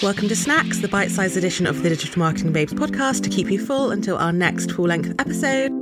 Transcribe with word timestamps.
Welcome 0.00 0.28
to 0.28 0.36
Snacks, 0.36 0.78
the 0.78 0.86
bite 0.86 1.10
sized 1.10 1.36
edition 1.36 1.66
of 1.66 1.82
the 1.82 1.88
Digital 1.88 2.20
Marketing 2.20 2.52
Babes 2.52 2.72
podcast 2.72 3.24
to 3.24 3.28
keep 3.28 3.50
you 3.50 3.58
full 3.58 3.90
until 3.90 4.16
our 4.16 4.30
next 4.30 4.70
full 4.70 4.84
length 4.84 5.12
episode. 5.18 5.72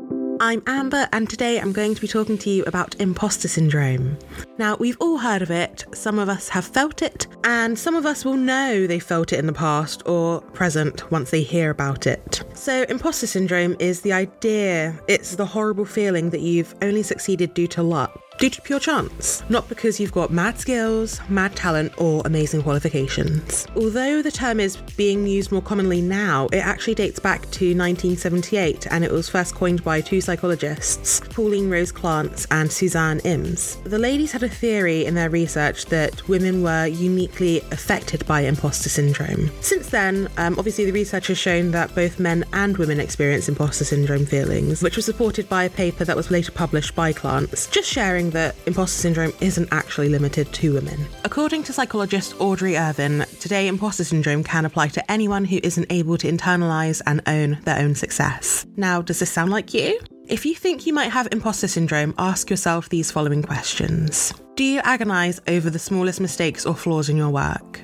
I'm 0.40 0.62
Amber, 0.66 1.06
and 1.12 1.28
today 1.28 1.60
I'm 1.60 1.72
going 1.72 1.94
to 1.94 2.00
be 2.00 2.08
talking 2.08 2.38
to 2.38 2.48
you 2.48 2.64
about 2.64 2.98
imposter 2.98 3.46
syndrome. 3.46 4.18
Now, 4.56 4.76
we've 4.76 4.96
all 5.00 5.18
heard 5.18 5.42
of 5.42 5.50
it, 5.50 5.84
some 5.92 6.18
of 6.18 6.30
us 6.30 6.48
have 6.48 6.64
felt 6.64 7.02
it, 7.02 7.26
and 7.44 7.78
some 7.78 7.94
of 7.94 8.06
us 8.06 8.24
will 8.24 8.38
know 8.38 8.86
they 8.86 8.98
felt 8.98 9.34
it 9.34 9.38
in 9.38 9.46
the 9.46 9.52
past 9.52 10.02
or 10.06 10.40
present 10.40 11.10
once 11.12 11.30
they 11.30 11.42
hear 11.42 11.68
about 11.68 12.06
it. 12.06 12.42
So, 12.54 12.86
imposter 12.88 13.26
syndrome 13.26 13.76
is 13.80 14.00
the 14.00 14.14
idea, 14.14 14.98
it's 15.08 15.36
the 15.36 15.46
horrible 15.46 15.84
feeling 15.84 16.30
that 16.30 16.40
you've 16.40 16.74
only 16.80 17.02
succeeded 17.02 17.52
due 17.52 17.68
to 17.68 17.82
luck 17.82 18.18
due 18.38 18.50
to 18.50 18.60
pure 18.60 18.80
chance, 18.80 19.42
not 19.48 19.68
because 19.68 19.98
you've 19.98 20.12
got 20.12 20.30
mad 20.30 20.58
skills, 20.58 21.20
mad 21.28 21.54
talent, 21.56 21.92
or 21.96 22.22
amazing 22.24 22.62
qualifications. 22.62 23.66
Although 23.74 24.22
the 24.22 24.30
term 24.30 24.60
is 24.60 24.76
being 24.96 25.26
used 25.26 25.52
more 25.52 25.62
commonly 25.62 26.00
now, 26.00 26.46
it 26.52 26.58
actually 26.58 26.94
dates 26.94 27.18
back 27.18 27.42
to 27.52 27.66
1978 27.76 28.86
and 28.90 29.04
it 29.04 29.10
was 29.10 29.28
first 29.28 29.54
coined 29.54 29.82
by 29.82 30.00
two 30.00 30.20
psychologists, 30.20 31.20
Pauline 31.30 31.70
Rose 31.70 31.92
Clance 31.92 32.46
and 32.50 32.70
Suzanne 32.70 33.20
Imes. 33.20 33.82
The 33.84 33.98
ladies 33.98 34.32
had 34.32 34.42
a 34.42 34.48
theory 34.48 35.06
in 35.06 35.14
their 35.14 35.30
research 35.30 35.86
that 35.86 36.26
women 36.28 36.62
were 36.62 36.86
uniquely 36.86 37.58
affected 37.70 38.26
by 38.26 38.42
imposter 38.42 38.88
syndrome. 38.88 39.50
Since 39.60 39.90
then, 39.90 40.28
um, 40.36 40.58
obviously, 40.58 40.84
the 40.84 40.92
research 40.92 41.28
has 41.28 41.38
shown 41.38 41.70
that 41.70 41.94
both 41.94 42.18
men 42.18 42.44
and 42.52 42.76
women 42.76 43.00
experience 43.00 43.48
imposter 43.48 43.84
syndrome 43.84 44.26
feelings, 44.26 44.82
which 44.82 44.96
was 44.96 45.04
supported 45.04 45.48
by 45.48 45.64
a 45.64 45.70
paper 45.70 46.04
that 46.04 46.16
was 46.16 46.30
later 46.30 46.52
published 46.52 46.94
by 46.94 47.12
Clance, 47.12 47.70
just 47.70 47.88
sharing 47.88 48.25
that 48.30 48.54
imposter 48.66 49.00
syndrome 49.00 49.32
isn't 49.40 49.68
actually 49.72 50.08
limited 50.08 50.52
to 50.54 50.74
women. 50.74 51.06
According 51.24 51.62
to 51.64 51.72
psychologist 51.72 52.34
Audrey 52.40 52.76
Ervin, 52.76 53.24
today 53.40 53.68
imposter 53.68 54.04
syndrome 54.04 54.44
can 54.44 54.64
apply 54.64 54.88
to 54.88 55.10
anyone 55.10 55.44
who 55.44 55.60
isn't 55.62 55.86
able 55.90 56.18
to 56.18 56.30
internalize 56.30 57.02
and 57.06 57.22
own 57.26 57.58
their 57.64 57.78
own 57.78 57.94
success. 57.94 58.66
Now, 58.76 59.02
does 59.02 59.18
this 59.18 59.30
sound 59.30 59.50
like 59.50 59.74
you? 59.74 59.98
If 60.28 60.44
you 60.44 60.54
think 60.54 60.86
you 60.86 60.92
might 60.92 61.10
have 61.12 61.28
imposter 61.30 61.68
syndrome, 61.68 62.14
ask 62.18 62.50
yourself 62.50 62.88
these 62.88 63.10
following 63.10 63.42
questions 63.42 64.32
Do 64.56 64.64
you 64.64 64.80
agonize 64.82 65.40
over 65.46 65.70
the 65.70 65.78
smallest 65.78 66.20
mistakes 66.20 66.66
or 66.66 66.74
flaws 66.74 67.08
in 67.08 67.16
your 67.16 67.30
work? 67.30 67.80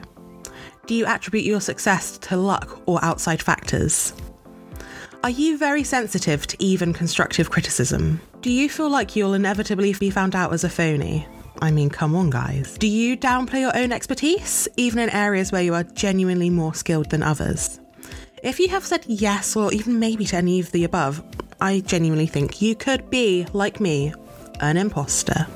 Do 0.87 0.95
you 0.95 1.07
attribute 1.07 1.45
your 1.45 1.61
success 1.61 2.19
to 2.19 2.37
luck 2.37 2.81
or 2.87 2.99
outside 3.05 3.41
factors? 3.41 4.13
Are 5.25 5.31
you 5.31 5.57
very 5.57 5.85
sensitive 5.85 6.49
to 6.49 6.57
even 6.61 6.93
constructive 6.93 7.49
criticism? 7.49 8.21
Do 8.41 8.51
you 8.51 8.69
feel 8.69 8.91
like 8.91 9.15
you'll 9.15 9.35
inevitably 9.35 9.93
be 9.95 10.11
found 10.11 10.35
out 10.35 10.53
as 10.53 10.65
a 10.65 10.69
phony? 10.69 11.29
I 11.61 11.71
mean, 11.71 11.91
come 11.91 12.17
on, 12.17 12.29
guys. 12.29 12.77
Do 12.77 12.89
you 12.89 13.17
downplay 13.17 13.61
your 13.61 13.77
own 13.77 13.93
expertise, 13.93 14.67
even 14.77 14.99
in 14.99 15.11
areas 15.11 15.53
where 15.53 15.63
you 15.63 15.75
are 15.75 15.85
genuinely 15.85 16.51
more 16.51 16.75
skilled 16.75 17.11
than 17.11 17.23
others? 17.23 17.79
If 18.43 18.59
you 18.59 18.67
have 18.71 18.85
said 18.85 19.05
yes 19.07 19.55
or 19.55 19.73
even 19.73 20.01
maybe 20.01 20.25
to 20.25 20.37
any 20.37 20.59
of 20.59 20.73
the 20.73 20.83
above, 20.83 21.23
I 21.61 21.79
genuinely 21.79 22.27
think 22.27 22.61
you 22.61 22.75
could 22.75 23.09
be, 23.09 23.47
like 23.53 23.79
me, 23.79 24.13
an 24.59 24.77
imposter. 24.77 25.47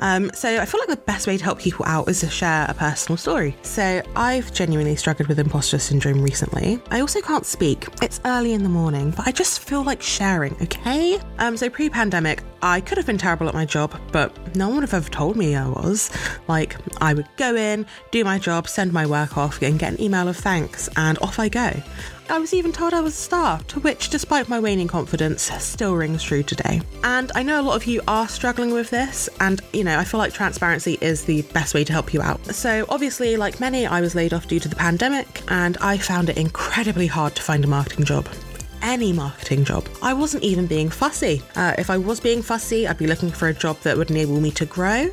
Um, 0.00 0.30
so 0.34 0.60
I 0.60 0.64
feel 0.64 0.80
like 0.80 0.88
the 0.88 1.04
best 1.04 1.26
way 1.26 1.36
to 1.36 1.44
help 1.44 1.60
people 1.60 1.84
out 1.86 2.08
is 2.08 2.20
to 2.20 2.28
share 2.28 2.66
a 2.68 2.74
personal 2.74 3.16
story. 3.16 3.56
So 3.62 4.02
I've 4.16 4.52
genuinely 4.52 4.96
struggled 4.96 5.28
with 5.28 5.38
imposter 5.38 5.78
syndrome 5.78 6.22
recently. 6.22 6.82
I 6.90 7.00
also 7.00 7.20
can't 7.20 7.46
speak. 7.46 7.86
It's 8.02 8.20
early 8.24 8.52
in 8.52 8.62
the 8.62 8.68
morning, 8.68 9.12
but 9.12 9.26
I 9.26 9.32
just 9.32 9.60
feel 9.60 9.84
like 9.84 10.02
sharing, 10.02 10.54
okay? 10.62 11.20
Um, 11.38 11.56
so 11.56 11.70
pre-pandemic, 11.70 12.42
I 12.62 12.80
could 12.80 12.98
have 12.98 13.06
been 13.06 13.18
terrible 13.18 13.48
at 13.48 13.54
my 13.54 13.64
job, 13.64 13.98
but 14.12 14.56
no 14.56 14.68
one 14.68 14.76
would 14.76 14.82
have 14.82 14.94
ever 14.94 15.08
told 15.08 15.36
me 15.36 15.54
I 15.54 15.68
was. 15.68 16.10
Like, 16.48 16.76
I 17.00 17.14
would 17.14 17.28
go 17.36 17.54
in, 17.54 17.86
do 18.10 18.24
my 18.24 18.38
job, 18.38 18.68
send 18.68 18.92
my 18.92 19.06
work 19.06 19.38
off, 19.38 19.62
and 19.62 19.78
get 19.78 19.92
an 19.92 20.00
email 20.00 20.28
of 20.28 20.36
thanks, 20.36 20.88
and 20.96 21.18
off 21.18 21.38
I 21.38 21.48
go. 21.48 21.82
I 22.30 22.38
was 22.38 22.54
even 22.54 22.70
told 22.70 22.94
I 22.94 23.00
was 23.00 23.14
a 23.14 23.16
star, 23.16 23.58
which, 23.82 24.08
despite 24.08 24.48
my 24.48 24.60
waning 24.60 24.86
confidence, 24.86 25.50
still 25.58 25.94
rings 25.94 26.22
true 26.22 26.44
today. 26.44 26.80
And 27.02 27.32
I 27.34 27.42
know 27.42 27.60
a 27.60 27.62
lot 27.62 27.74
of 27.74 27.86
you 27.86 28.00
are 28.06 28.28
struggling 28.28 28.72
with 28.72 28.90
this, 28.90 29.28
and 29.40 29.60
you 29.72 29.82
know, 29.82 29.98
I 29.98 30.04
feel 30.04 30.18
like 30.18 30.32
transparency 30.32 30.96
is 31.00 31.24
the 31.24 31.42
best 31.42 31.74
way 31.74 31.82
to 31.82 31.92
help 31.92 32.14
you 32.14 32.22
out. 32.22 32.44
So, 32.46 32.86
obviously, 32.88 33.36
like 33.36 33.58
many, 33.58 33.84
I 33.84 34.00
was 34.00 34.14
laid 34.14 34.32
off 34.32 34.46
due 34.46 34.60
to 34.60 34.68
the 34.68 34.76
pandemic, 34.76 35.42
and 35.48 35.76
I 35.78 35.98
found 35.98 36.28
it 36.28 36.38
incredibly 36.38 37.08
hard 37.08 37.34
to 37.34 37.42
find 37.42 37.64
a 37.64 37.68
marketing 37.68 38.04
job 38.04 38.28
any 38.82 39.12
marketing 39.12 39.64
job. 39.64 39.88
I 40.02 40.14
wasn't 40.14 40.44
even 40.44 40.66
being 40.66 40.88
fussy. 40.88 41.42
Uh, 41.56 41.74
if 41.78 41.90
I 41.90 41.98
was 41.98 42.20
being 42.20 42.42
fussy, 42.42 42.86
I'd 42.86 42.98
be 42.98 43.06
looking 43.06 43.30
for 43.30 43.48
a 43.48 43.54
job 43.54 43.78
that 43.80 43.96
would 43.96 44.10
enable 44.10 44.40
me 44.40 44.50
to 44.52 44.66
grow, 44.66 45.08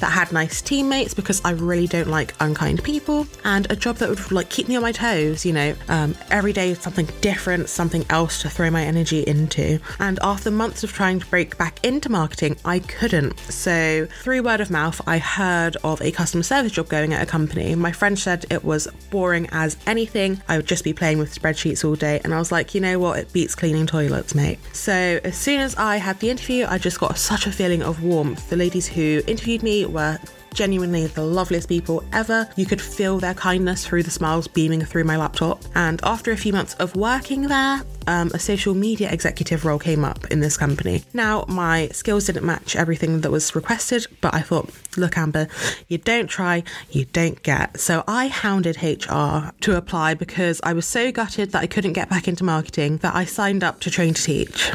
that 0.00 0.12
had 0.12 0.32
nice 0.32 0.60
teammates 0.60 1.14
because 1.14 1.40
I 1.44 1.50
really 1.50 1.86
don't 1.86 2.08
like 2.08 2.34
unkind 2.40 2.82
people, 2.82 3.26
and 3.44 3.70
a 3.70 3.76
job 3.76 3.96
that 3.96 4.08
would 4.08 4.32
like 4.32 4.48
keep 4.48 4.68
me 4.68 4.76
on 4.76 4.82
my 4.82 4.92
toes. 4.92 5.44
You 5.44 5.52
know, 5.52 5.74
um, 5.88 6.14
every 6.30 6.52
day 6.52 6.74
something 6.74 7.08
different, 7.20 7.68
something 7.68 8.04
else 8.10 8.42
to 8.42 8.50
throw 8.50 8.70
my 8.70 8.84
energy 8.84 9.20
into. 9.20 9.78
And 9.98 10.18
after 10.22 10.50
months 10.50 10.84
of 10.84 10.92
trying 10.92 11.20
to 11.20 11.26
break 11.26 11.56
back 11.58 11.84
into 11.84 12.08
marketing, 12.08 12.56
I 12.64 12.80
couldn't. 12.80 13.38
So 13.40 14.06
through 14.22 14.42
word 14.42 14.60
of 14.60 14.70
mouth, 14.70 15.00
I 15.06 15.18
heard 15.18 15.76
of 15.84 16.00
a 16.02 16.10
customer 16.10 16.42
service 16.42 16.72
job 16.72 16.88
going 16.88 17.12
at 17.14 17.22
a 17.22 17.26
company. 17.26 17.74
My 17.74 17.92
friend 17.92 18.18
said 18.18 18.46
it 18.50 18.64
was 18.64 18.88
boring 19.10 19.48
as 19.52 19.76
anything. 19.86 20.42
I 20.48 20.56
would 20.56 20.66
just 20.66 20.84
be 20.84 20.92
playing 20.92 21.18
with 21.18 21.34
spreadsheets 21.34 21.84
all 21.84 21.94
day, 21.94 22.20
and 22.24 22.34
I 22.34 22.38
was 22.38 22.52
like, 22.52 22.74
you 22.74 22.80
know 22.80 22.98
what? 22.98 23.11
It 23.18 23.32
beats 23.32 23.54
cleaning 23.54 23.86
toilets, 23.86 24.34
mate. 24.34 24.58
So 24.72 25.20
as 25.24 25.36
soon 25.36 25.60
as 25.60 25.74
I 25.76 25.96
had 25.96 26.20
the 26.20 26.30
interview, 26.30 26.66
I 26.68 26.78
just 26.78 26.98
got 27.00 27.18
such 27.18 27.46
a 27.46 27.52
feeling 27.52 27.82
of 27.82 28.02
warmth. 28.02 28.50
The 28.50 28.56
ladies 28.56 28.86
who 28.86 29.22
interviewed 29.26 29.62
me 29.62 29.86
were 29.86 30.18
genuinely 30.52 31.06
the 31.06 31.24
loveliest 31.24 31.68
people 31.68 32.04
ever. 32.12 32.48
You 32.56 32.66
could 32.66 32.80
feel 32.80 33.18
their 33.18 33.34
kindness 33.34 33.86
through 33.86 34.02
the 34.02 34.10
smiles 34.10 34.48
beaming 34.48 34.84
through 34.84 35.04
my 35.04 35.16
laptop. 35.16 35.62
And 35.74 36.00
after 36.02 36.32
a 36.32 36.36
few 36.36 36.52
months 36.52 36.74
of 36.74 36.96
working 36.96 37.42
there, 37.42 37.82
um, 38.06 38.30
a 38.34 38.38
social 38.38 38.74
media 38.74 39.10
executive 39.10 39.64
role 39.64 39.78
came 39.78 40.04
up 40.04 40.26
in 40.30 40.40
this 40.40 40.56
company. 40.56 41.04
Now, 41.12 41.44
my 41.48 41.88
skills 41.88 42.26
didn't 42.26 42.44
match 42.44 42.76
everything 42.76 43.20
that 43.20 43.30
was 43.30 43.54
requested, 43.54 44.06
but 44.20 44.34
I 44.34 44.40
thought, 44.40 44.70
look, 44.96 45.16
Amber, 45.16 45.48
you 45.88 45.98
don't 45.98 46.28
try, 46.28 46.64
you 46.90 47.04
don't 47.06 47.42
get. 47.42 47.80
So 47.80 48.04
I 48.06 48.28
hounded 48.28 48.82
HR 48.82 49.52
to 49.60 49.76
apply 49.76 50.14
because 50.14 50.60
I 50.62 50.72
was 50.72 50.86
so 50.86 51.12
gutted 51.12 51.52
that 51.52 51.62
I 51.62 51.66
couldn't 51.66 51.92
get 51.92 52.08
back 52.08 52.28
into 52.28 52.44
marketing 52.44 52.98
that 52.98 53.14
I 53.14 53.24
signed 53.24 53.64
up 53.64 53.80
to 53.80 53.90
train 53.90 54.14
to 54.14 54.22
teach. 54.22 54.72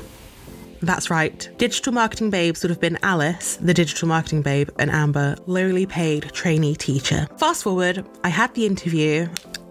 That's 0.82 1.10
right. 1.10 1.50
Digital 1.58 1.94
Marketing 1.94 2.30
Babes 2.30 2.64
would 2.64 2.70
have 2.70 2.80
been 2.80 3.00
Alice, 3.04 3.58
the 3.58 3.74
digital 3.74 4.08
marketing 4.08 4.42
babe, 4.42 4.70
and 4.78 4.92
Amber, 4.92 5.36
lowly 5.46 5.86
paid 5.86 6.32
trainee 6.34 6.76
teacher. 6.76 7.28
Fast 7.38 7.64
forward, 7.64 8.06
I 8.24 8.30
had 8.30 8.54
the 8.54 8.66
interview 8.66 9.28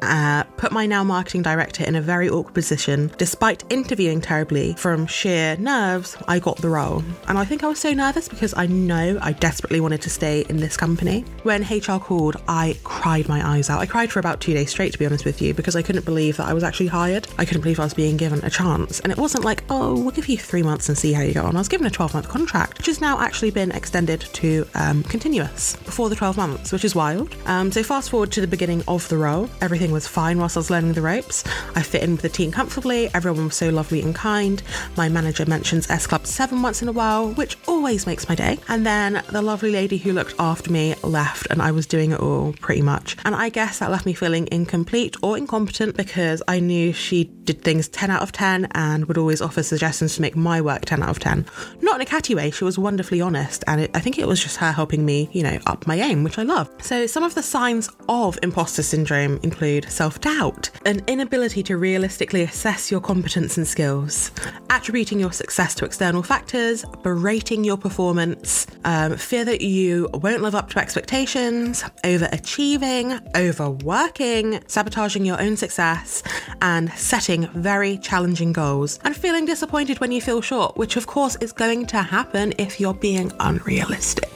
uh, 0.06 0.44
put 0.56 0.72
my 0.72 0.86
now 0.86 1.04
marketing 1.04 1.42
director 1.42 1.84
in 1.84 1.96
a 1.96 2.00
very 2.00 2.28
awkward 2.28 2.54
position. 2.54 3.10
Despite 3.18 3.64
interviewing 3.70 4.20
terribly 4.20 4.74
from 4.74 5.06
sheer 5.06 5.56
nerves, 5.56 6.16
I 6.28 6.38
got 6.38 6.56
the 6.58 6.70
role. 6.70 7.02
And 7.28 7.38
I 7.38 7.44
think 7.44 7.64
I 7.64 7.68
was 7.68 7.78
so 7.78 7.92
nervous 7.92 8.28
because 8.28 8.54
I 8.56 8.66
know 8.66 9.18
I 9.20 9.32
desperately 9.32 9.80
wanted 9.80 10.02
to 10.02 10.10
stay 10.10 10.44
in 10.48 10.58
this 10.58 10.76
company. 10.76 11.24
When 11.42 11.62
HR 11.62 11.98
called, 11.98 12.36
I 12.48 12.76
cried 12.84 13.28
my 13.28 13.46
eyes 13.46 13.70
out. 13.70 13.80
I 13.80 13.86
cried 13.86 14.10
for 14.10 14.20
about 14.20 14.40
two 14.40 14.54
days 14.54 14.70
straight, 14.70 14.92
to 14.92 14.98
be 14.98 15.06
honest 15.06 15.24
with 15.24 15.42
you, 15.42 15.54
because 15.54 15.76
I 15.76 15.82
couldn't 15.82 16.04
believe 16.04 16.36
that 16.36 16.48
I 16.48 16.54
was 16.54 16.64
actually 16.64 16.88
hired. 16.88 17.28
I 17.38 17.44
couldn't 17.44 17.62
believe 17.62 17.80
I 17.80 17.84
was 17.84 17.94
being 17.94 18.16
given 18.16 18.44
a 18.44 18.50
chance. 18.50 19.00
And 19.00 19.12
it 19.12 19.18
wasn't 19.18 19.44
like, 19.44 19.64
oh, 19.70 20.00
we'll 20.00 20.10
give 20.10 20.28
you 20.28 20.38
three 20.38 20.62
months 20.62 20.88
and 20.88 20.96
see 20.96 21.12
how 21.12 21.22
you 21.22 21.34
go 21.34 21.44
on. 21.44 21.56
I 21.56 21.60
was 21.60 21.68
given 21.68 21.86
a 21.86 21.90
12 21.90 22.14
month 22.14 22.28
contract, 22.28 22.78
which 22.78 22.86
has 22.86 23.00
now 23.00 23.20
actually 23.20 23.50
been 23.50 23.72
extended 23.72 24.20
to 24.20 24.66
um, 24.74 25.02
continuous 25.04 25.76
before 25.76 26.08
the 26.08 26.16
12 26.16 26.36
months, 26.36 26.72
which 26.72 26.84
is 26.84 26.94
wild. 26.94 27.34
Um, 27.46 27.72
so, 27.72 27.82
fast 27.82 28.10
forward 28.10 28.32
to 28.32 28.40
the 28.40 28.46
beginning 28.46 28.82
of 28.88 29.08
the 29.08 29.16
role, 29.16 29.48
everything 29.60 29.92
was 29.96 30.06
fine 30.06 30.38
whilst 30.38 30.58
I 30.58 30.60
was 30.60 30.68
learning 30.68 30.92
the 30.92 31.00
ropes. 31.00 31.42
I 31.74 31.80
fit 31.80 32.02
in 32.02 32.12
with 32.12 32.20
the 32.20 32.28
team 32.28 32.52
comfortably, 32.52 33.08
everyone 33.14 33.46
was 33.46 33.56
so 33.56 33.70
lovely 33.70 34.02
and 34.02 34.14
kind. 34.14 34.62
My 34.94 35.08
manager 35.08 35.46
mentions 35.46 35.88
S 35.88 36.06
Club 36.06 36.26
7 36.26 36.60
once 36.60 36.82
in 36.82 36.88
a 36.88 36.92
while, 36.92 37.30
which 37.30 37.56
always 37.66 38.06
makes 38.06 38.28
my 38.28 38.34
day. 38.34 38.58
And 38.68 38.84
then 38.84 39.22
the 39.30 39.40
lovely 39.40 39.70
lady 39.70 39.96
who 39.96 40.12
looked 40.12 40.34
after 40.38 40.70
me 40.70 40.94
left, 41.02 41.46
and 41.48 41.62
I 41.62 41.70
was 41.70 41.86
doing 41.86 42.12
it 42.12 42.20
all 42.20 42.52
pretty 42.60 42.82
much. 42.82 43.16
And 43.24 43.34
I 43.34 43.48
guess 43.48 43.78
that 43.78 43.90
left 43.90 44.04
me 44.04 44.12
feeling 44.12 44.48
incomplete 44.52 45.16
or 45.22 45.38
incompetent 45.38 45.96
because 45.96 46.42
I 46.46 46.60
knew 46.60 46.92
she 46.92 47.24
did 47.24 47.62
things 47.62 47.88
10 47.88 48.10
out 48.10 48.20
of 48.20 48.32
10 48.32 48.68
and 48.72 49.06
would 49.06 49.16
always 49.16 49.40
offer 49.40 49.62
suggestions 49.62 50.16
to 50.16 50.20
make 50.20 50.36
my 50.36 50.60
work 50.60 50.84
10 50.84 51.02
out 51.02 51.08
of 51.08 51.20
10. 51.20 51.46
Not 51.80 51.94
in 51.94 52.02
a 52.02 52.04
catty 52.04 52.34
way, 52.34 52.50
she 52.50 52.64
was 52.64 52.78
wonderfully 52.78 53.22
honest, 53.22 53.64
and 53.66 53.80
it, 53.80 53.90
I 53.94 54.00
think 54.00 54.18
it 54.18 54.28
was 54.28 54.42
just 54.42 54.58
her 54.58 54.72
helping 54.72 55.06
me, 55.06 55.30
you 55.32 55.42
know, 55.42 55.58
up 55.66 55.86
my 55.86 55.96
aim, 55.96 56.22
which 56.22 56.38
I 56.38 56.42
love. 56.42 56.70
So, 56.82 57.06
some 57.06 57.22
of 57.22 57.34
the 57.34 57.42
signs 57.42 57.88
of 58.08 58.38
imposter 58.42 58.82
syndrome 58.82 59.38
include 59.42 59.75
self 59.84 60.20
doubt, 60.20 60.70
an 60.84 61.02
inability 61.06 61.62
to 61.64 61.76
realistically 61.76 62.42
assess 62.42 62.90
your 62.90 63.00
competence 63.00 63.56
and 63.56 63.66
skills, 63.66 64.30
attributing 64.70 65.20
your 65.20 65.32
success 65.32 65.74
to 65.76 65.84
external 65.84 66.22
factors, 66.22 66.84
berating 67.02 67.64
your 67.64 67.76
performance, 67.76 68.66
um, 68.84 69.16
fear 69.16 69.44
that 69.44 69.60
you 69.60 70.08
won't 70.14 70.42
live 70.42 70.54
up 70.54 70.70
to 70.70 70.78
expectations, 70.78 71.82
overachieving, 72.04 73.20
overworking, 73.36 74.60
sabotaging 74.66 75.24
your 75.24 75.40
own 75.40 75.56
success, 75.56 76.22
and 76.62 76.90
setting 76.92 77.48
very 77.48 77.98
challenging 77.98 78.52
goals, 78.52 78.98
and 79.04 79.16
feeling 79.16 79.44
disappointed 79.44 80.00
when 80.00 80.12
you 80.12 80.20
feel 80.20 80.40
short, 80.40 80.76
which 80.76 80.96
of 80.96 81.06
course 81.06 81.36
is 81.40 81.52
going 81.52 81.86
to 81.86 82.02
happen 82.02 82.52
if 82.58 82.80
you're 82.80 82.94
being 82.94 83.32
unrealistic. 83.40 84.35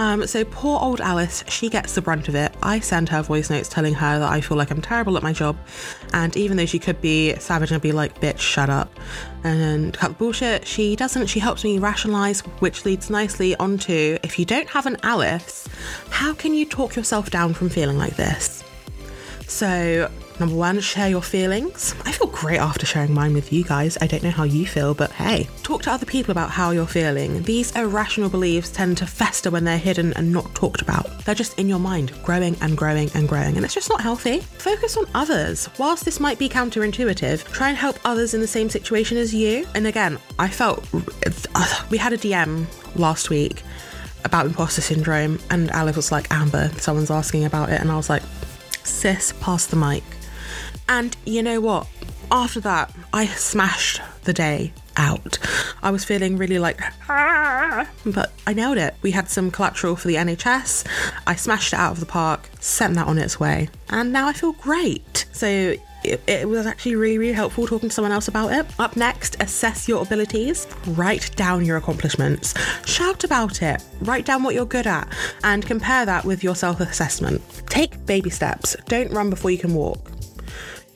Um, 0.00 0.26
so 0.26 0.46
poor 0.46 0.80
old 0.80 1.02
Alice, 1.02 1.44
she 1.46 1.68
gets 1.68 1.94
the 1.94 2.00
brunt 2.00 2.26
of 2.28 2.34
it. 2.34 2.54
I 2.62 2.80
send 2.80 3.10
her 3.10 3.20
voice 3.20 3.50
notes 3.50 3.68
telling 3.68 3.92
her 3.92 4.18
that 4.18 4.32
I 4.32 4.40
feel 4.40 4.56
like 4.56 4.70
I'm 4.70 4.80
terrible 4.80 5.18
at 5.18 5.22
my 5.22 5.34
job, 5.34 5.58
and 6.14 6.34
even 6.38 6.56
though 6.56 6.64
she 6.64 6.78
could 6.78 7.02
be 7.02 7.34
savage 7.34 7.70
and 7.70 7.82
be 7.82 7.92
like, 7.92 8.18
"Bitch, 8.18 8.38
shut 8.38 8.70
up," 8.70 8.98
and 9.44 9.92
cut 9.92 10.08
the 10.08 10.14
bullshit, 10.14 10.66
she 10.66 10.96
doesn't. 10.96 11.26
She 11.26 11.38
helps 11.38 11.64
me 11.64 11.78
rationalize, 11.78 12.40
which 12.60 12.86
leads 12.86 13.10
nicely 13.10 13.54
onto 13.56 14.16
if 14.22 14.38
you 14.38 14.46
don't 14.46 14.70
have 14.70 14.86
an 14.86 14.96
Alice, 15.02 15.68
how 16.08 16.32
can 16.32 16.54
you 16.54 16.64
talk 16.64 16.96
yourself 16.96 17.28
down 17.28 17.52
from 17.52 17.68
feeling 17.68 17.98
like 17.98 18.16
this? 18.16 18.64
So 19.48 20.10
Number 20.40 20.54
one, 20.54 20.80
share 20.80 21.10
your 21.10 21.20
feelings. 21.20 21.94
I 22.06 22.12
feel 22.12 22.26
great 22.28 22.60
after 22.60 22.86
sharing 22.86 23.12
mine 23.12 23.34
with 23.34 23.52
you 23.52 23.62
guys. 23.62 23.98
I 24.00 24.06
don't 24.06 24.22
know 24.22 24.30
how 24.30 24.44
you 24.44 24.66
feel, 24.66 24.94
but 24.94 25.12
hey, 25.12 25.50
talk 25.62 25.82
to 25.82 25.92
other 25.92 26.06
people 26.06 26.32
about 26.32 26.50
how 26.50 26.70
you're 26.70 26.86
feeling. 26.86 27.42
These 27.42 27.76
irrational 27.76 28.30
beliefs 28.30 28.70
tend 28.70 28.96
to 28.98 29.06
fester 29.06 29.50
when 29.50 29.64
they're 29.64 29.76
hidden 29.76 30.14
and 30.14 30.32
not 30.32 30.54
talked 30.54 30.80
about. 30.80 31.26
They're 31.26 31.34
just 31.34 31.58
in 31.58 31.68
your 31.68 31.78
mind, 31.78 32.14
growing 32.22 32.56
and 32.62 32.74
growing 32.74 33.10
and 33.14 33.28
growing, 33.28 33.56
and 33.56 33.66
it's 33.66 33.74
just 33.74 33.90
not 33.90 34.00
healthy. 34.00 34.40
Focus 34.40 34.96
on 34.96 35.04
others. 35.14 35.68
Whilst 35.78 36.06
this 36.06 36.18
might 36.18 36.38
be 36.38 36.48
counterintuitive, 36.48 37.44
try 37.52 37.68
and 37.68 37.76
help 37.76 37.98
others 38.06 38.32
in 38.32 38.40
the 38.40 38.46
same 38.46 38.70
situation 38.70 39.18
as 39.18 39.34
you. 39.34 39.66
And 39.74 39.86
again, 39.86 40.18
I 40.38 40.48
felt 40.48 40.88
uh, 41.54 41.84
we 41.90 41.98
had 41.98 42.14
a 42.14 42.18
DM 42.18 42.64
last 42.96 43.28
week 43.28 43.62
about 44.24 44.46
imposter 44.46 44.80
syndrome, 44.80 45.38
and 45.50 45.70
Alice 45.72 45.96
was 45.96 46.10
like, 46.10 46.32
Amber, 46.32 46.70
someone's 46.78 47.10
asking 47.10 47.44
about 47.44 47.68
it, 47.68 47.78
and 47.78 47.92
I 47.92 47.96
was 47.96 48.08
like, 48.08 48.22
sis, 48.84 49.34
pass 49.40 49.66
the 49.66 49.76
mic. 49.76 50.02
And 50.90 51.16
you 51.24 51.40
know 51.44 51.60
what? 51.60 51.86
After 52.32 52.58
that, 52.60 52.92
I 53.12 53.26
smashed 53.26 54.00
the 54.24 54.32
day 54.32 54.72
out. 54.96 55.38
I 55.84 55.92
was 55.92 56.04
feeling 56.04 56.36
really 56.36 56.58
like, 56.58 56.80
ah, 57.08 57.88
but 58.06 58.32
I 58.44 58.54
nailed 58.54 58.76
it. 58.76 58.96
We 59.00 59.12
had 59.12 59.30
some 59.30 59.52
collateral 59.52 59.94
for 59.94 60.08
the 60.08 60.16
NHS. 60.16 60.84
I 61.28 61.36
smashed 61.36 61.72
it 61.72 61.78
out 61.78 61.92
of 61.92 62.00
the 62.00 62.06
park, 62.06 62.50
sent 62.58 62.94
that 62.96 63.06
on 63.06 63.18
its 63.18 63.38
way, 63.38 63.68
and 63.88 64.12
now 64.12 64.26
I 64.26 64.32
feel 64.32 64.52
great. 64.54 65.26
So 65.30 65.76
it, 66.02 66.20
it, 66.26 66.48
was 66.48 66.66
actually 66.66 66.96
really, 66.96 67.18
really 67.18 67.34
helpful 67.34 67.68
talking 67.68 67.88
to 67.88 67.94
someone 67.94 68.10
else 68.10 68.26
about 68.26 68.52
it. 68.52 68.66
Up 68.80 68.96
next, 68.96 69.40
assess 69.40 69.86
your 69.86 70.02
abilities, 70.02 70.66
write 70.88 71.34
down 71.36 71.64
your 71.64 71.76
accomplishments, 71.76 72.52
shout 72.84 73.22
about 73.22 73.62
it, 73.62 73.84
write 74.00 74.26
down 74.26 74.42
what 74.42 74.56
you're 74.56 74.66
good 74.66 74.88
at, 74.88 75.06
and 75.44 75.64
compare 75.64 76.04
that 76.04 76.24
with 76.24 76.42
your 76.42 76.56
self 76.56 76.80
assessment. 76.80 77.42
Take 77.68 78.04
baby 78.06 78.30
steps, 78.30 78.76
don't 78.86 79.12
run 79.12 79.30
before 79.30 79.52
you 79.52 79.58
can 79.58 79.72
walk 79.72 80.10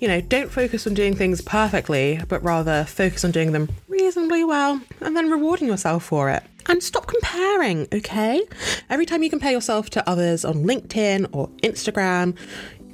you 0.05 0.09
know, 0.09 0.21
don't 0.21 0.51
focus 0.51 0.87
on 0.87 0.93
doing 0.93 1.17
things 1.17 1.41
perfectly, 1.41 2.21
but 2.29 2.45
rather 2.45 2.85
focus 2.85 3.25
on 3.25 3.31
doing 3.31 3.53
them 3.53 3.71
reasonably 3.89 4.45
well 4.45 4.79
and 5.01 5.17
then 5.17 5.31
rewarding 5.31 5.67
yourself 5.67 6.05
for 6.05 6.29
it. 6.29 6.43
And 6.67 6.83
stop 6.83 7.07
comparing, 7.07 7.89
okay? 7.91 8.43
Every 8.91 9.07
time 9.07 9.23
you 9.23 9.31
compare 9.31 9.53
yourself 9.53 9.89
to 9.91 10.07
others 10.07 10.45
on 10.45 10.57
LinkedIn 10.57 11.31
or 11.33 11.49
Instagram, 11.63 12.37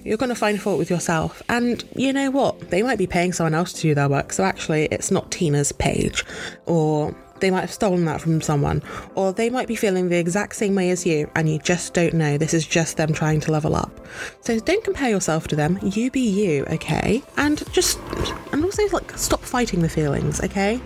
you're 0.04 0.18
going 0.18 0.28
to 0.28 0.36
find 0.36 0.62
fault 0.62 0.78
with 0.78 0.88
yourself. 0.88 1.42
And 1.48 1.82
you 1.96 2.12
know 2.12 2.30
what? 2.30 2.70
They 2.70 2.80
might 2.80 2.98
be 2.98 3.08
paying 3.08 3.32
someone 3.32 3.54
else 3.54 3.72
to 3.72 3.82
do 3.82 3.92
their 3.92 4.08
work, 4.08 4.32
so 4.32 4.44
actually 4.44 4.84
it's 4.92 5.10
not 5.10 5.32
Tina's 5.32 5.72
page 5.72 6.24
or 6.66 7.12
they 7.40 7.50
might 7.50 7.60
have 7.62 7.72
stolen 7.72 8.04
that 8.06 8.20
from 8.20 8.40
someone, 8.40 8.82
or 9.14 9.32
they 9.32 9.50
might 9.50 9.68
be 9.68 9.76
feeling 9.76 10.08
the 10.08 10.18
exact 10.18 10.56
same 10.56 10.74
way 10.74 10.90
as 10.90 11.06
you 11.06 11.30
and 11.34 11.48
you 11.48 11.58
just 11.58 11.94
don't 11.94 12.14
know. 12.14 12.38
This 12.38 12.54
is 12.54 12.66
just 12.66 12.96
them 12.96 13.12
trying 13.12 13.40
to 13.40 13.52
level 13.52 13.74
up. 13.74 13.90
So 14.40 14.58
don't 14.58 14.84
compare 14.84 15.10
yourself 15.10 15.48
to 15.48 15.56
them. 15.56 15.78
You 15.82 16.10
be 16.10 16.20
you, 16.20 16.64
okay? 16.66 17.22
And 17.36 17.62
just, 17.72 17.98
and 18.52 18.64
also 18.64 18.86
like 18.88 19.16
stop 19.18 19.40
fighting 19.40 19.82
the 19.82 19.88
feelings, 19.88 20.40
okay? 20.42 20.80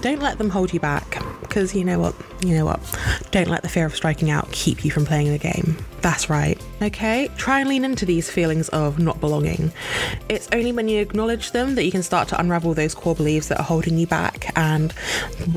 Don't 0.00 0.20
let 0.20 0.38
them 0.38 0.50
hold 0.50 0.72
you 0.72 0.80
back 0.80 1.22
because 1.40 1.74
you 1.74 1.84
know 1.84 1.98
what? 1.98 2.14
You 2.44 2.54
know 2.54 2.64
what? 2.64 2.80
Don't 3.30 3.48
let 3.48 3.62
the 3.62 3.68
fear 3.68 3.86
of 3.86 3.96
striking 3.96 4.30
out 4.30 4.50
keep 4.52 4.84
you 4.84 4.90
from 4.90 5.04
playing 5.04 5.30
the 5.30 5.38
game. 5.38 5.76
That's 6.00 6.30
right. 6.30 6.62
Okay? 6.80 7.28
Try 7.36 7.60
and 7.60 7.68
lean 7.68 7.84
into 7.84 8.06
these 8.06 8.30
feelings 8.30 8.68
of 8.70 8.98
not 8.98 9.20
belonging. 9.20 9.72
It's 10.28 10.48
only 10.52 10.72
when 10.72 10.88
you 10.88 11.00
acknowledge 11.00 11.50
them 11.52 11.74
that 11.74 11.84
you 11.84 11.90
can 11.90 12.02
start 12.02 12.28
to 12.28 12.40
unravel 12.40 12.74
those 12.74 12.94
core 12.94 13.14
beliefs 13.14 13.48
that 13.48 13.58
are 13.58 13.64
holding 13.64 13.98
you 13.98 14.06
back, 14.06 14.52
and 14.56 14.94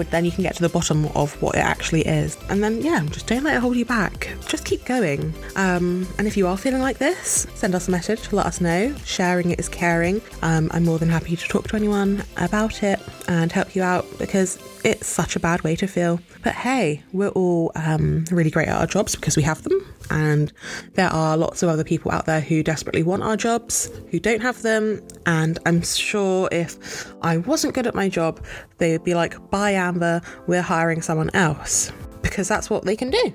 then 0.10 0.26
you 0.26 0.32
can 0.32 0.44
get 0.44 0.56
to 0.56 0.62
the 0.62 0.70
bottom 0.70 1.06
of 1.16 1.40
what 1.42 1.56
it 1.56 1.60
actually 1.60 2.02
is. 2.02 2.38
And 2.50 2.64
then, 2.64 2.82
yeah, 2.82 3.06
just 3.06 3.28
don't 3.28 3.44
let 3.44 3.56
it 3.56 3.60
hold 3.60 3.76
you 3.76 3.86
back. 3.86 4.30
Just 4.48 4.66
keep 4.66 4.84
going. 4.86 5.34
Um, 5.56 6.08
and 6.18 6.28
if 6.28 6.36
you 6.36 6.48
are 6.48 6.58
feeling 6.58 6.82
like 6.82 6.98
this, 6.98 7.48
send 7.56 7.76
us 7.76 7.88
a 7.88 7.92
message, 7.92 8.30
to 8.30 8.36
let 8.36 8.46
us 8.46 8.60
know. 8.60 8.96
Sharing 9.06 9.52
is 9.52 9.70
caring. 9.70 10.22
Um, 10.42 10.70
I'm 10.74 10.86
more 10.86 11.00
than 11.00 11.10
happy 11.10 11.36
to 11.36 11.48
talk 11.48 11.68
to 11.70 11.76
anyone 11.76 12.24
about 12.38 12.84
it 12.84 13.00
and 13.28 13.52
help 13.52 13.76
you 13.76 13.84
out 13.84 14.06
because 14.18 14.58
it's 14.84 15.08
such 15.08 15.36
a 15.36 15.40
bad 15.40 15.62
way 15.64 15.76
to 15.76 15.88
feel. 15.88 16.20
But 16.44 16.54
hey, 16.54 17.04
we're 17.14 17.30
all 17.30 17.72
um, 17.76 18.26
really 18.32 18.50
great 18.50 18.68
at 18.68 18.80
our 18.80 18.88
jobs 18.88 19.16
because 19.16 19.38
we 19.38 19.44
have 19.44 19.62
them. 19.64 19.91
And 20.12 20.52
there 20.94 21.10
are 21.10 21.38
lots 21.38 21.64
of 21.64 21.70
other 21.70 21.84
people 21.84 22.12
out 22.12 22.26
there 22.26 22.42
who 22.42 22.62
desperately 22.62 23.02
want 23.02 23.24
our 23.24 23.38
jobs, 23.38 23.90
who 24.12 24.20
don't 24.20 24.42
have 24.42 24.62
them. 24.62 25.02
And 25.26 25.58
I'm 25.66 25.82
sure 25.82 26.50
if 26.52 27.12
I 27.22 27.38
wasn't 27.38 27.74
good 27.74 27.88
at 27.88 27.96
my 27.96 28.10
job, 28.10 28.44
they 28.78 28.92
would 28.92 29.06
be 29.06 29.16
like, 29.16 29.50
bye, 29.50 29.72
Amber, 29.72 30.22
we're 30.48 30.62
hiring 30.62 31.02
someone 31.02 31.32
else. 31.34 31.92
Because 32.22 32.48
that's 32.48 32.70
what 32.70 32.84
they 32.84 32.96
can 32.96 33.10
do. 33.10 33.34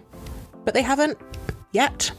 But 0.65 0.75
they 0.75 0.83
haven't 0.83 1.19
yet. 1.73 2.13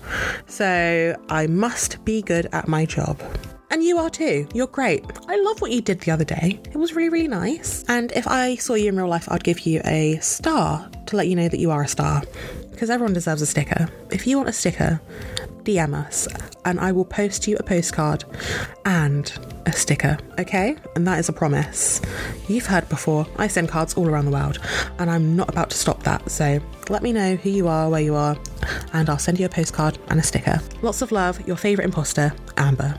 So 0.47 1.15
I 1.29 1.47
must 1.47 2.03
be 2.03 2.21
good 2.21 2.47
at 2.51 2.67
my 2.67 2.85
job. 2.85 3.21
And 3.69 3.83
you 3.83 3.97
are 3.97 4.09
too. 4.09 4.47
You're 4.53 4.67
great. 4.67 5.03
I 5.27 5.39
love 5.41 5.61
what 5.61 5.71
you 5.71 5.81
did 5.81 5.99
the 5.99 6.11
other 6.11 6.23
day. 6.23 6.59
It 6.71 6.77
was 6.77 6.93
really, 6.93 7.09
really 7.09 7.27
nice. 7.27 7.83
And 7.89 8.11
if 8.13 8.25
I 8.27 8.55
saw 8.55 8.75
you 8.75 8.87
in 8.89 8.95
real 8.95 9.07
life, 9.07 9.27
I'd 9.29 9.43
give 9.43 9.61
you 9.61 9.81
a 9.83 10.17
star 10.19 10.89
to 11.07 11.15
let 11.15 11.27
you 11.27 11.35
know 11.35 11.49
that 11.49 11.59
you 11.59 11.69
are 11.71 11.83
a 11.83 11.87
star. 11.87 12.23
Because 12.77 12.91
everyone 12.91 13.13
deserves 13.13 13.41
a 13.41 13.47
sticker. 13.47 13.89
If 14.11 14.27
you 14.27 14.37
want 14.37 14.49
a 14.49 14.53
sticker, 14.53 15.01
DM 15.63 15.95
us 15.95 16.27
and 16.63 16.79
I 16.79 16.91
will 16.91 17.05
post 17.05 17.47
you 17.47 17.57
a 17.57 17.63
postcard 17.63 18.23
and 18.85 19.33
a 19.65 19.71
sticker, 19.71 20.15
okay? 20.37 20.75
And 20.95 21.07
that 21.07 21.17
is 21.17 21.27
a 21.27 21.33
promise. 21.33 22.03
You've 22.47 22.67
heard 22.67 22.87
before, 22.87 23.25
I 23.37 23.47
send 23.47 23.69
cards 23.69 23.95
all 23.95 24.07
around 24.07 24.25
the 24.25 24.31
world 24.31 24.59
and 24.99 25.09
I'm 25.09 25.35
not 25.35 25.49
about 25.49 25.71
to 25.71 25.75
stop 25.75 26.03
that. 26.03 26.29
So 26.29 26.59
let 26.87 27.01
me 27.01 27.11
know 27.13 27.35
who 27.35 27.49
you 27.49 27.67
are, 27.67 27.89
where 27.89 28.01
you 28.01 28.13
are, 28.13 28.37
and 28.93 29.09
I'll 29.09 29.17
send 29.17 29.39
you 29.39 29.47
a 29.47 29.49
postcard 29.49 29.97
and 30.09 30.19
a 30.19 30.23
sticker. 30.23 30.61
Lots 30.83 31.01
of 31.01 31.11
love, 31.11 31.47
your 31.47 31.57
favourite 31.57 31.85
imposter, 31.85 32.31
Amber. 32.57 32.95